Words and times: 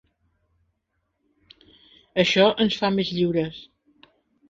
Això 2.25 2.49
ens 2.67 2.83
fa 2.83 2.93
més 2.99 3.15
lliures. 3.19 3.65